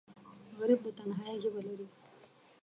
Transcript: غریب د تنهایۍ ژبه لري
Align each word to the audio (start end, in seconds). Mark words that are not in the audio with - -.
غریب 0.59 0.79
د 0.83 0.87
تنهایۍ 0.97 1.35
ژبه 1.43 1.61
لري 1.67 1.87